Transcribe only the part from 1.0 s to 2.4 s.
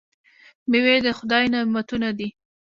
د خدای نعمتونه دي.